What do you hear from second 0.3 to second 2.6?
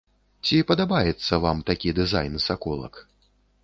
Ці падабаецца вам такі дызайн